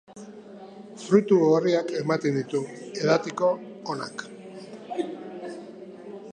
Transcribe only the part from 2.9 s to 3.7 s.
edateko